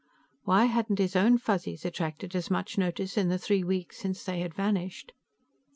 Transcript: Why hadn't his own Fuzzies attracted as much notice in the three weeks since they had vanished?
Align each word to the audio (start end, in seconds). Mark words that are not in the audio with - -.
Why 0.45 0.65
hadn't 0.65 0.97
his 0.97 1.15
own 1.15 1.37
Fuzzies 1.37 1.85
attracted 1.85 2.35
as 2.35 2.49
much 2.49 2.75
notice 2.75 3.17
in 3.19 3.29
the 3.29 3.37
three 3.37 3.63
weeks 3.63 3.97
since 3.99 4.23
they 4.23 4.39
had 4.39 4.55
vanished? 4.55 5.13